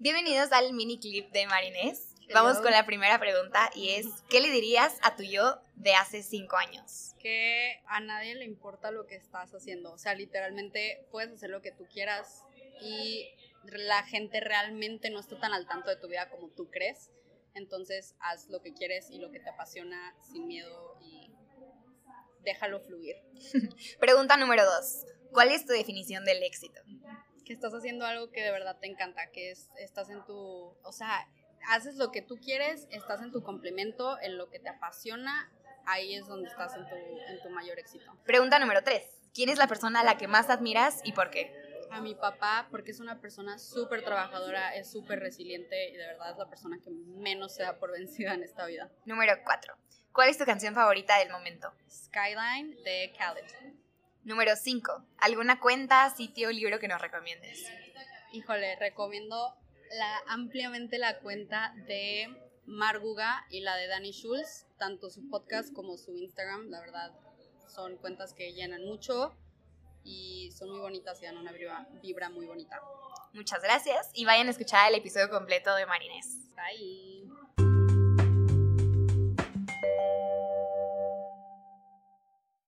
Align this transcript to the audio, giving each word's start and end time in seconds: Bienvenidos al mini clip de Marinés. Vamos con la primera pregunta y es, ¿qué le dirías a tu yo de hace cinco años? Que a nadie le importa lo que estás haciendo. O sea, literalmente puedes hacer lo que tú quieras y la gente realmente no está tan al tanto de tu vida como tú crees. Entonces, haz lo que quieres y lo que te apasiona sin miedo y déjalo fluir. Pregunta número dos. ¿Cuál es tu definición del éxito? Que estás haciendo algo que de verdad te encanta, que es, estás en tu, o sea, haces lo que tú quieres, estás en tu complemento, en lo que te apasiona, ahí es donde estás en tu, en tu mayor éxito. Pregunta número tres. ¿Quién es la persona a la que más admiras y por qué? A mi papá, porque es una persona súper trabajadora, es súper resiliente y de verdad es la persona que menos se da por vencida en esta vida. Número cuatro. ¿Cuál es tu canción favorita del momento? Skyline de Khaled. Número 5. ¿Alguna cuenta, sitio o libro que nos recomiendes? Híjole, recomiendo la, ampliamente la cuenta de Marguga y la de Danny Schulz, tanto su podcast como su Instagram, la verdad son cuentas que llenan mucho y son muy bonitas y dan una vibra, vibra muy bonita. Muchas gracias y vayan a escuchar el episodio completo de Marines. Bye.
Bienvenidos 0.00 0.52
al 0.52 0.74
mini 0.74 1.00
clip 1.00 1.32
de 1.32 1.48
Marinés. 1.48 2.14
Vamos 2.32 2.58
con 2.58 2.70
la 2.70 2.86
primera 2.86 3.18
pregunta 3.18 3.68
y 3.74 3.88
es, 3.88 4.06
¿qué 4.30 4.40
le 4.40 4.48
dirías 4.48 4.96
a 5.02 5.16
tu 5.16 5.24
yo 5.24 5.60
de 5.74 5.92
hace 5.94 6.22
cinco 6.22 6.56
años? 6.56 7.16
Que 7.18 7.82
a 7.88 7.98
nadie 7.98 8.36
le 8.36 8.44
importa 8.44 8.92
lo 8.92 9.08
que 9.08 9.16
estás 9.16 9.52
haciendo. 9.52 9.92
O 9.92 9.98
sea, 9.98 10.14
literalmente 10.14 11.04
puedes 11.10 11.32
hacer 11.32 11.50
lo 11.50 11.62
que 11.62 11.72
tú 11.72 11.84
quieras 11.92 12.44
y 12.80 13.28
la 13.64 14.04
gente 14.04 14.38
realmente 14.38 15.10
no 15.10 15.18
está 15.18 15.40
tan 15.40 15.52
al 15.52 15.66
tanto 15.66 15.90
de 15.90 15.96
tu 15.96 16.06
vida 16.06 16.30
como 16.30 16.48
tú 16.50 16.70
crees. 16.70 17.10
Entonces, 17.54 18.14
haz 18.20 18.46
lo 18.50 18.62
que 18.62 18.72
quieres 18.74 19.10
y 19.10 19.18
lo 19.18 19.32
que 19.32 19.40
te 19.40 19.50
apasiona 19.50 20.14
sin 20.30 20.46
miedo 20.46 20.96
y 21.00 21.32
déjalo 22.44 22.78
fluir. 22.78 23.16
Pregunta 23.98 24.36
número 24.36 24.64
dos. 24.64 25.06
¿Cuál 25.32 25.50
es 25.50 25.66
tu 25.66 25.72
definición 25.72 26.24
del 26.24 26.44
éxito? 26.44 26.80
Que 27.48 27.54
estás 27.54 27.72
haciendo 27.72 28.04
algo 28.04 28.30
que 28.30 28.42
de 28.42 28.50
verdad 28.50 28.76
te 28.78 28.86
encanta, 28.88 29.30
que 29.30 29.50
es, 29.50 29.70
estás 29.78 30.10
en 30.10 30.22
tu, 30.26 30.36
o 30.36 30.92
sea, 30.92 31.26
haces 31.70 31.94
lo 31.96 32.12
que 32.12 32.20
tú 32.20 32.38
quieres, 32.38 32.86
estás 32.90 33.22
en 33.22 33.32
tu 33.32 33.42
complemento, 33.42 34.20
en 34.20 34.36
lo 34.36 34.50
que 34.50 34.58
te 34.58 34.68
apasiona, 34.68 35.50
ahí 35.86 36.14
es 36.14 36.26
donde 36.26 36.46
estás 36.46 36.74
en 36.76 36.86
tu, 36.86 36.94
en 36.94 37.40
tu 37.40 37.48
mayor 37.48 37.78
éxito. 37.78 38.04
Pregunta 38.26 38.58
número 38.58 38.84
tres. 38.84 39.02
¿Quién 39.32 39.48
es 39.48 39.56
la 39.56 39.66
persona 39.66 40.00
a 40.00 40.04
la 40.04 40.18
que 40.18 40.28
más 40.28 40.50
admiras 40.50 41.00
y 41.04 41.12
por 41.12 41.30
qué? 41.30 41.50
A 41.90 42.02
mi 42.02 42.14
papá, 42.14 42.68
porque 42.70 42.90
es 42.90 43.00
una 43.00 43.18
persona 43.18 43.58
súper 43.58 44.04
trabajadora, 44.04 44.74
es 44.74 44.92
súper 44.92 45.18
resiliente 45.18 45.88
y 45.88 45.96
de 45.96 46.06
verdad 46.06 46.32
es 46.32 46.36
la 46.36 46.50
persona 46.50 46.78
que 46.84 46.90
menos 46.90 47.54
se 47.54 47.62
da 47.62 47.78
por 47.78 47.92
vencida 47.92 48.34
en 48.34 48.42
esta 48.42 48.66
vida. 48.66 48.90
Número 49.06 49.32
cuatro. 49.42 49.74
¿Cuál 50.12 50.28
es 50.28 50.36
tu 50.36 50.44
canción 50.44 50.74
favorita 50.74 51.16
del 51.18 51.30
momento? 51.30 51.72
Skyline 51.88 52.76
de 52.84 53.10
Khaled. 53.16 53.46
Número 54.24 54.56
5. 54.56 55.04
¿Alguna 55.18 55.60
cuenta, 55.60 56.10
sitio 56.10 56.48
o 56.48 56.52
libro 56.52 56.78
que 56.78 56.88
nos 56.88 57.00
recomiendes? 57.00 57.66
Híjole, 58.32 58.76
recomiendo 58.76 59.54
la, 59.96 60.18
ampliamente 60.26 60.98
la 60.98 61.18
cuenta 61.20 61.72
de 61.86 62.28
Marguga 62.66 63.46
y 63.50 63.60
la 63.60 63.76
de 63.76 63.86
Danny 63.86 64.12
Schulz, 64.12 64.66
tanto 64.78 65.08
su 65.08 65.28
podcast 65.30 65.72
como 65.72 65.96
su 65.96 66.14
Instagram, 66.16 66.68
la 66.68 66.80
verdad 66.80 67.12
son 67.68 67.96
cuentas 67.96 68.34
que 68.34 68.52
llenan 68.52 68.84
mucho 68.84 69.36
y 70.04 70.50
son 70.52 70.70
muy 70.70 70.80
bonitas 70.80 71.20
y 71.22 71.26
dan 71.26 71.36
una 71.36 71.52
vibra, 71.52 71.86
vibra 72.02 72.30
muy 72.30 72.46
bonita. 72.46 72.80
Muchas 73.32 73.62
gracias 73.62 74.10
y 74.14 74.24
vayan 74.24 74.48
a 74.48 74.50
escuchar 74.50 74.88
el 74.88 74.98
episodio 74.98 75.30
completo 75.30 75.74
de 75.74 75.86
Marines. 75.86 76.38
Bye. 76.56 77.17